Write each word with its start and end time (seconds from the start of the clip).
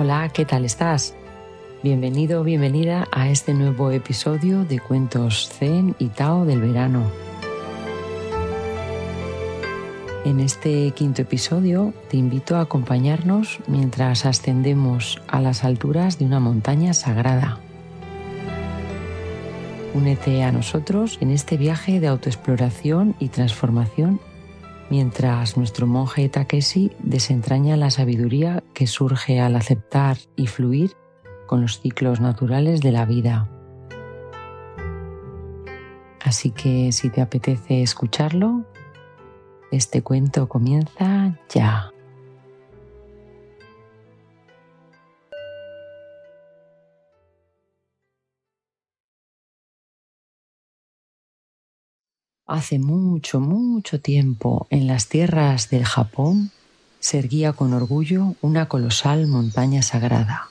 Hola, 0.00 0.28
¿qué 0.28 0.44
tal 0.44 0.64
estás? 0.64 1.16
Bienvenido 1.82 2.42
o 2.42 2.44
bienvenida 2.44 3.08
a 3.10 3.30
este 3.30 3.52
nuevo 3.52 3.90
episodio 3.90 4.64
de 4.64 4.78
Cuentos 4.78 5.48
Zen 5.48 5.96
y 5.98 6.06
Tao 6.06 6.44
del 6.44 6.60
verano. 6.60 7.02
En 10.24 10.38
este 10.38 10.92
quinto 10.92 11.22
episodio 11.22 11.92
te 12.08 12.16
invito 12.16 12.54
a 12.54 12.60
acompañarnos 12.60 13.58
mientras 13.66 14.24
ascendemos 14.24 15.20
a 15.26 15.40
las 15.40 15.64
alturas 15.64 16.16
de 16.16 16.26
una 16.26 16.38
montaña 16.38 16.94
sagrada. 16.94 17.58
Únete 19.94 20.44
a 20.44 20.52
nosotros 20.52 21.18
en 21.20 21.32
este 21.32 21.56
viaje 21.56 21.98
de 21.98 22.06
autoexploración 22.06 23.16
y 23.18 23.30
transformación 23.30 24.20
mientras 24.90 25.56
nuestro 25.56 25.86
monje 25.86 26.28
Takeshi 26.28 26.92
desentraña 26.98 27.76
la 27.76 27.90
sabiduría 27.90 28.62
que 28.74 28.86
surge 28.86 29.40
al 29.40 29.56
aceptar 29.56 30.16
y 30.36 30.46
fluir 30.46 30.96
con 31.46 31.62
los 31.62 31.80
ciclos 31.80 32.20
naturales 32.20 32.80
de 32.80 32.92
la 32.92 33.04
vida. 33.04 33.48
Así 36.22 36.50
que 36.50 36.92
si 36.92 37.10
te 37.10 37.20
apetece 37.20 37.82
escucharlo, 37.82 38.64
este 39.70 40.02
cuento 40.02 40.48
comienza 40.48 41.38
ya. 41.48 41.92
Hace 52.48 52.78
mucho, 52.78 53.40
mucho 53.40 54.00
tiempo 54.00 54.66
en 54.70 54.86
las 54.86 55.08
tierras 55.08 55.68
del 55.68 55.84
Japón 55.84 56.50
se 56.98 57.18
erguía 57.18 57.52
con 57.52 57.74
orgullo 57.74 58.36
una 58.40 58.68
colosal 58.68 59.26
montaña 59.26 59.82
sagrada. 59.82 60.48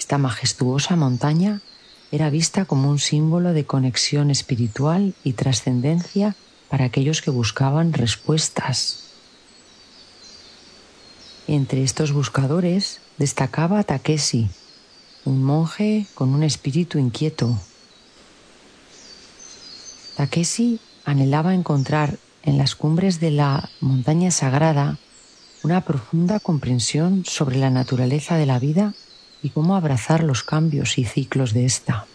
Esta 0.00 0.18
majestuosa 0.18 0.96
montaña 0.96 1.62
era 2.10 2.28
vista 2.28 2.64
como 2.64 2.90
un 2.90 2.98
símbolo 2.98 3.52
de 3.52 3.64
conexión 3.64 4.32
espiritual 4.32 5.14
y 5.22 5.34
trascendencia 5.34 6.34
para 6.68 6.86
aquellos 6.86 7.22
que 7.22 7.30
buscaban 7.30 7.92
respuestas. 7.92 9.12
Entre 11.46 11.84
estos 11.84 12.10
buscadores 12.10 13.00
destacaba 13.16 13.84
Takeshi, 13.84 14.50
un 15.24 15.44
monje 15.44 16.08
con 16.14 16.30
un 16.30 16.42
espíritu 16.42 16.98
inquieto 16.98 17.60
Takeshi 20.16 20.78
anhelaba 21.04 21.54
encontrar 21.54 22.18
en 22.42 22.58
las 22.58 22.74
cumbres 22.74 23.20
de 23.20 23.30
la 23.30 23.70
montaña 23.80 24.30
sagrada 24.30 24.98
una 25.62 25.82
profunda 25.82 26.40
comprensión 26.40 27.24
sobre 27.24 27.56
la 27.56 27.70
naturaleza 27.70 28.36
de 28.36 28.46
la 28.46 28.58
vida 28.58 28.94
y 29.42 29.50
cómo 29.50 29.76
abrazar 29.76 30.22
los 30.22 30.42
cambios 30.42 30.98
y 30.98 31.04
ciclos 31.04 31.52
de 31.52 31.64
esta. 31.64 32.06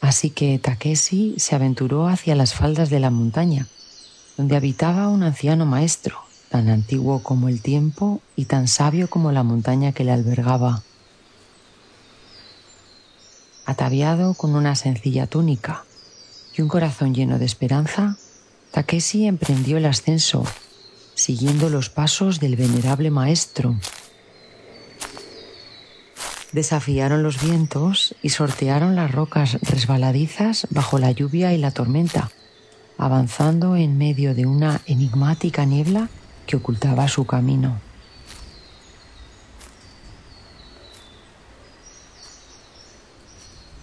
Así 0.00 0.30
que 0.30 0.58
Takeshi 0.58 1.34
se 1.38 1.54
aventuró 1.54 2.08
hacia 2.08 2.34
las 2.34 2.54
faldas 2.54 2.90
de 2.90 3.00
la 3.00 3.10
montaña, 3.10 3.68
donde 4.36 4.56
habitaba 4.56 5.08
un 5.08 5.22
anciano 5.22 5.64
maestro, 5.64 6.18
tan 6.48 6.68
antiguo 6.68 7.22
como 7.22 7.48
el 7.48 7.62
tiempo 7.62 8.20
y 8.34 8.46
tan 8.46 8.66
sabio 8.66 9.08
como 9.08 9.30
la 9.30 9.42
montaña 9.42 9.92
que 9.92 10.04
le 10.04 10.12
albergaba 10.12 10.82
ataviado 13.64 14.34
con 14.34 14.54
una 14.54 14.74
sencilla 14.74 15.26
túnica 15.26 15.84
y 16.56 16.62
un 16.62 16.68
corazón 16.68 17.14
lleno 17.14 17.38
de 17.38 17.44
esperanza, 17.44 18.16
Takeshi 18.72 19.26
emprendió 19.26 19.76
el 19.76 19.86
ascenso, 19.86 20.44
siguiendo 21.14 21.68
los 21.68 21.90
pasos 21.90 22.40
del 22.40 22.56
venerable 22.56 23.10
maestro. 23.10 23.76
Desafiaron 26.52 27.22
los 27.22 27.42
vientos 27.42 28.14
y 28.22 28.30
sortearon 28.30 28.94
las 28.94 29.10
rocas 29.10 29.58
resbaladizas 29.62 30.66
bajo 30.70 30.98
la 30.98 31.10
lluvia 31.10 31.54
y 31.54 31.58
la 31.58 31.70
tormenta, 31.70 32.30
avanzando 32.98 33.76
en 33.76 33.96
medio 33.96 34.34
de 34.34 34.46
una 34.46 34.82
enigmática 34.86 35.64
niebla 35.64 36.08
que 36.46 36.56
ocultaba 36.56 37.08
su 37.08 37.24
camino. 37.24 37.80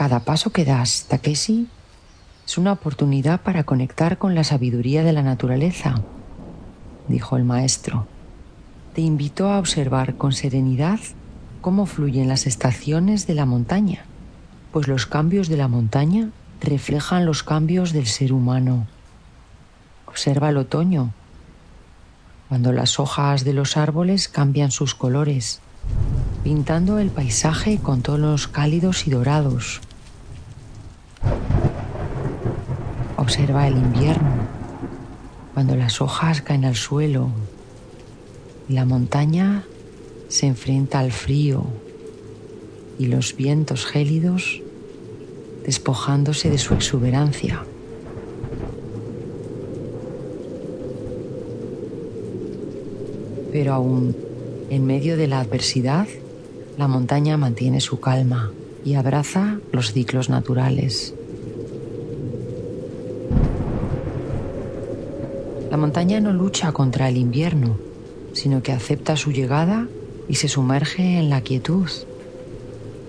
Cada 0.00 0.20
paso 0.20 0.48
que 0.48 0.64
das, 0.64 1.04
Takeshi, 1.10 1.68
es 2.46 2.56
una 2.56 2.72
oportunidad 2.72 3.42
para 3.42 3.64
conectar 3.64 4.16
con 4.16 4.34
la 4.34 4.44
sabiduría 4.44 5.04
de 5.04 5.12
la 5.12 5.22
naturaleza, 5.22 6.00
dijo 7.06 7.36
el 7.36 7.44
maestro. 7.44 8.06
Te 8.94 9.02
invito 9.02 9.50
a 9.50 9.58
observar 9.58 10.14
con 10.14 10.32
serenidad 10.32 11.00
cómo 11.60 11.84
fluyen 11.84 12.28
las 12.28 12.46
estaciones 12.46 13.26
de 13.26 13.34
la 13.34 13.44
montaña, 13.44 14.06
pues 14.72 14.88
los 14.88 15.04
cambios 15.04 15.50
de 15.50 15.58
la 15.58 15.68
montaña 15.68 16.30
reflejan 16.62 17.26
los 17.26 17.42
cambios 17.42 17.92
del 17.92 18.06
ser 18.06 18.32
humano. 18.32 18.86
Observa 20.06 20.48
el 20.48 20.56
otoño, 20.56 21.12
cuando 22.48 22.72
las 22.72 22.98
hojas 22.98 23.44
de 23.44 23.52
los 23.52 23.76
árboles 23.76 24.30
cambian 24.30 24.70
sus 24.70 24.94
colores, 24.94 25.60
pintando 26.42 26.98
el 26.98 27.10
paisaje 27.10 27.80
con 27.80 28.00
tonos 28.00 28.48
cálidos 28.48 29.06
y 29.06 29.10
dorados. 29.10 29.82
Observa 33.30 33.68
el 33.68 33.76
invierno, 33.76 34.48
cuando 35.54 35.76
las 35.76 36.00
hojas 36.00 36.42
caen 36.42 36.64
al 36.64 36.74
suelo 36.74 37.30
y 38.68 38.72
la 38.72 38.84
montaña 38.84 39.66
se 40.26 40.48
enfrenta 40.48 40.98
al 40.98 41.12
frío 41.12 41.64
y 42.98 43.06
los 43.06 43.36
vientos 43.36 43.86
gélidos 43.86 44.60
despojándose 45.64 46.50
de 46.50 46.58
su 46.58 46.74
exuberancia. 46.74 47.62
Pero 53.52 53.74
aún 53.74 54.16
en 54.70 54.86
medio 54.86 55.16
de 55.16 55.28
la 55.28 55.38
adversidad, 55.38 56.08
la 56.76 56.88
montaña 56.88 57.36
mantiene 57.36 57.80
su 57.80 58.00
calma 58.00 58.50
y 58.84 58.94
abraza 58.94 59.60
los 59.70 59.92
ciclos 59.92 60.28
naturales. 60.30 61.14
La 65.70 65.76
montaña 65.76 66.18
no 66.20 66.32
lucha 66.32 66.72
contra 66.72 67.08
el 67.08 67.16
invierno, 67.16 67.78
sino 68.32 68.60
que 68.60 68.72
acepta 68.72 69.16
su 69.16 69.30
llegada 69.30 69.92
y 70.26 70.34
se 70.34 70.48
sumerge 70.48 71.18
en 71.18 71.30
la 71.30 71.42
quietud. 71.42 71.88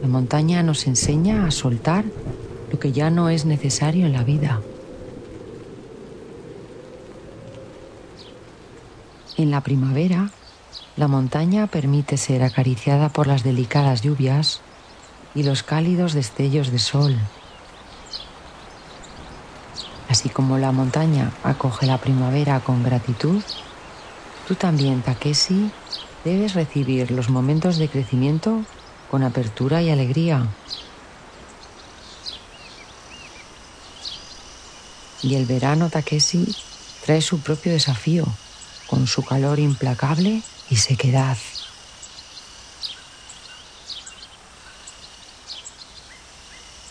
La 0.00 0.06
montaña 0.06 0.62
nos 0.62 0.86
enseña 0.86 1.46
a 1.46 1.50
soltar 1.50 2.12
lo 2.70 2.78
que 2.78 2.92
ya 2.92 3.10
no 3.10 3.28
es 3.28 3.44
necesario 3.44 4.06
en 4.06 4.12
la 4.12 4.22
vida. 4.22 4.62
En 9.36 9.50
la 9.50 9.60
primavera, 9.62 10.30
la 10.94 11.08
montaña 11.08 11.66
permite 11.66 12.16
ser 12.16 12.44
acariciada 12.44 13.08
por 13.08 13.26
las 13.26 13.42
delicadas 13.42 14.02
lluvias 14.02 14.62
y 15.34 15.42
los 15.42 15.64
cálidos 15.64 16.12
destellos 16.12 16.70
de 16.70 16.78
sol 16.78 17.16
Así 20.14 20.30
como 20.30 20.58
la 20.58 20.70
montaña 20.70 21.32
acoge 21.42 21.86
la 21.86 21.98
primavera 21.98 22.62
con 22.62 22.84
gratitud, 22.84 23.42
tú 24.44 24.54
también, 24.54 25.02
Takeshi, 25.02 25.72
debes 26.22 26.54
recibir 26.54 27.10
los 27.10 27.30
momentos 27.30 27.78
de 27.78 27.90
crecimiento 27.90 28.64
con 29.08 29.24
apertura 29.24 29.82
y 29.82 29.90
alegría. 29.90 30.54
Y 35.20 35.34
el 35.34 35.46
verano, 35.46 35.90
Takeshi, 35.90 36.54
trae 37.00 37.20
su 37.20 37.42
propio 37.42 37.72
desafío, 37.72 38.38
con 38.86 39.08
su 39.08 39.24
calor 39.24 39.58
implacable 39.58 40.44
y 40.64 40.76
sequedad. 40.76 41.38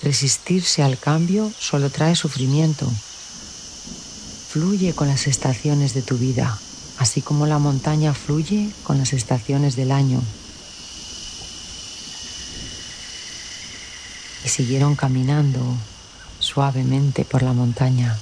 Resistirse 0.00 0.84
al 0.84 1.00
cambio 1.00 1.52
solo 1.58 1.90
trae 1.90 2.14
sufrimiento. 2.14 3.07
Fluye 4.58 4.92
con 4.92 5.06
las 5.06 5.28
estaciones 5.28 5.94
de 5.94 6.02
tu 6.02 6.18
vida, 6.18 6.58
así 6.98 7.22
como 7.22 7.46
la 7.46 7.60
montaña 7.60 8.12
fluye 8.12 8.68
con 8.82 8.98
las 8.98 9.12
estaciones 9.12 9.76
del 9.76 9.92
año. 9.92 10.20
Y 14.44 14.48
siguieron 14.48 14.96
caminando 14.96 15.60
suavemente 16.40 17.24
por 17.24 17.44
la 17.44 17.52
montaña. 17.52 18.18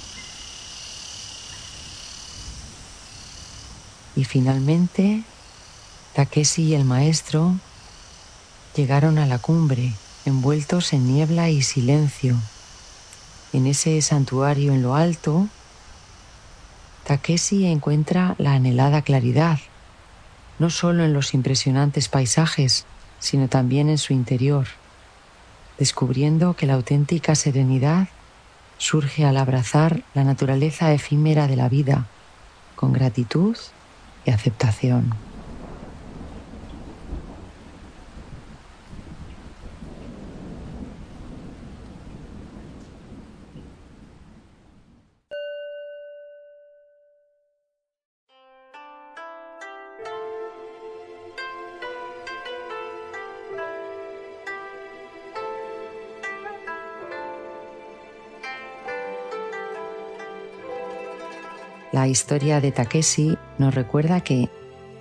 Y 4.15 4.23
finalmente, 4.23 5.23
Takeshi 6.13 6.65
y 6.65 6.73
el 6.75 6.85
maestro 6.85 7.55
llegaron 8.75 9.17
a 9.17 9.25
la 9.25 9.39
cumbre, 9.39 9.91
envueltos 10.25 10.93
en 10.93 11.11
niebla 11.11 11.49
y 11.49 11.63
silencio. 11.63 12.35
En 13.53 13.65
ese 13.65 13.99
santuario 14.03 14.75
en 14.75 14.83
lo 14.83 14.93
alto, 14.93 15.49
Takeshi 17.07 17.65
encuentra 17.65 18.35
la 18.37 18.51
anhelada 18.51 19.01
claridad 19.01 19.59
no 20.59 20.69
solo 20.69 21.05
en 21.05 21.13
los 21.13 21.33
impresionantes 21.33 22.09
paisajes, 22.09 22.85
sino 23.19 23.47
también 23.47 23.87
en 23.87 23.97
su 23.97 24.11
interior, 24.11 24.67
descubriendo 25.79 26.53
que 26.55 26.65
la 26.65 26.73
auténtica 26.73 27.35
serenidad 27.35 28.09
surge 28.77 29.23
al 29.23 29.37
abrazar 29.37 30.03
la 30.15 30.25
naturaleza 30.25 30.91
efímera 30.91 31.47
de 31.47 31.55
la 31.55 31.69
vida 31.69 32.07
con 32.75 32.91
gratitud 32.91 33.55
y 34.25 34.31
aceptación. 34.31 35.26
La 61.97 62.07
historia 62.07 62.61
de 62.61 62.71
Takeshi 62.71 63.39
nos 63.57 63.73
recuerda 63.73 64.21
que, 64.21 64.49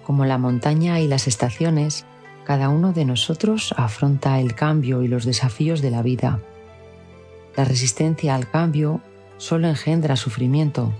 como 0.03 0.25
la 0.25 0.39
montaña 0.39 0.99
y 0.99 1.07
las 1.07 1.29
estaciones, 1.29 2.07
cada 2.47 2.71
uno 2.71 2.95
de 2.95 3.05
nosotros 3.05 3.75
afronta 3.77 4.41
el 4.41 4.55
cambio 4.55 5.03
y 5.03 5.09
los 5.09 5.27
desafíos 5.27 5.83
de 5.83 5.91
la 5.91 6.01
vida. 6.01 6.41
La 7.55 7.67
resistencia 7.67 8.35
al 8.35 8.49
cambio 8.49 9.03
solo 9.37 9.69
engendra 9.69 10.17
sufrimiento, 10.17 10.91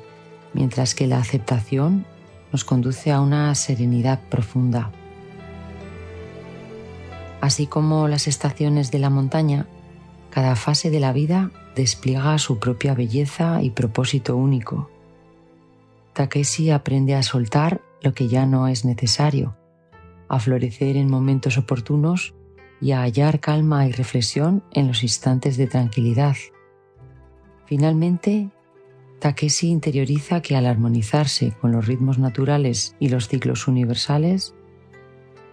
mientras 0.53 0.95
que 0.95 1.07
la 1.07 1.17
aceptación 1.17 2.05
nos 2.53 2.65
conduce 2.65 3.11
a 3.11 3.23
una 3.23 3.55
serenidad 3.55 4.21
profunda. 4.29 4.91
Así 7.41 7.67
como 7.67 8.07
las 8.07 8.29
estaciones 8.29 8.91
de 8.91 8.99
la 8.99 9.09
montaña, 9.09 9.67
cada 10.29 10.57
fase 10.57 10.91
de 10.91 11.01
la 11.01 11.15
vida 11.15 11.51
despliega 11.75 12.37
su 12.37 12.59
propia 12.59 12.93
belleza 12.93 13.63
y 13.63 13.71
propósito 13.71 14.37
único. 14.37 14.91
Takeshi 16.17 16.71
aprende 16.71 17.15
a 17.15 17.23
soltar 17.23 17.83
lo 18.01 18.15
que 18.15 18.27
ya 18.27 18.47
no 18.47 18.69
es 18.69 18.87
necesario, 18.87 19.55
a 20.31 20.41
florecer 20.41 20.97
en 20.97 21.11
momentos 21.11 21.59
oportunos 21.59 22.35
y 22.81 22.93
a 22.93 23.03
hallar 23.03 23.39
calma 23.39 23.87
y 23.87 23.93
reflexión 23.93 24.65
en 24.73 24.89
los 24.89 25.03
instantes 25.03 25.59
de 25.59 25.67
tranquilidad. 25.67 26.35
Finalmente, 27.67 28.49
Takeshi 29.19 29.69
interioriza 29.69 30.41
que 30.41 30.57
al 30.57 30.65
armonizarse 30.65 31.53
con 31.61 31.73
los 31.73 31.87
ritmos 31.87 32.19
naturales 32.19 32.97
y 32.99 33.11
los 33.11 33.29
ciclos 33.29 33.69
universales, 33.69 34.55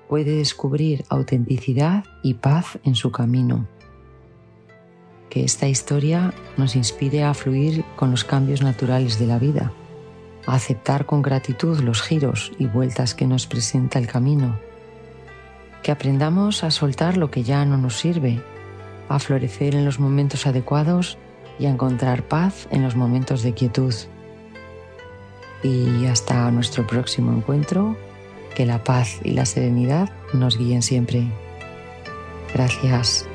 puede 0.08 0.38
descubrir 0.38 1.04
autenticidad 1.10 2.06
y 2.24 2.36
paz 2.36 2.80
en 2.86 2.96
su 2.96 3.12
camino. 3.12 3.68
Que 5.30 5.44
esta 5.44 5.68
historia 5.68 6.34
nos 6.56 6.78
inspire 6.78 7.26
a 7.26 7.34
fluir 7.34 7.84
con 7.98 8.12
los 8.12 8.24
cambios 8.24 8.62
naturales 8.62 9.20
de 9.20 9.28
la 9.28 9.40
vida 9.40 9.74
a 10.46 10.56
aceptar 10.56 11.06
con 11.06 11.22
gratitud 11.22 11.80
los 11.80 12.02
giros 12.02 12.52
y 12.58 12.66
vueltas 12.66 13.14
que 13.14 13.26
nos 13.26 13.48
presenta 13.48 14.00
el 14.00 14.08
camino, 14.08 14.60
que 15.82 15.92
aprendamos 15.92 16.64
a 16.64 16.72
soltar 16.72 17.18
lo 17.18 17.32
que 17.32 17.44
ya 17.44 17.66
no 17.66 17.78
nos 17.78 17.98
sirve, 17.98 18.42
a 19.10 19.20
florecer 19.20 19.76
en 19.76 19.86
los 19.86 20.00
momentos 20.00 20.48
adecuados 20.48 21.18
y 21.60 21.66
a 21.66 21.70
encontrar 21.70 22.24
paz 22.24 22.68
en 22.72 22.84
los 22.84 22.96
momentos 22.96 23.44
de 23.44 23.54
quietud. 23.54 23.94
Y 25.64 26.06
hasta 26.08 26.50
nuestro 26.52 26.86
próximo 26.86 27.32
encuentro, 27.32 27.96
que 28.56 28.66
la 28.66 28.84
paz 28.84 29.20
y 29.24 29.32
la 29.32 29.46
serenidad 29.46 30.10
nos 30.34 30.58
guíen 30.58 30.82
siempre. 30.82 31.28
Gracias. 32.54 33.28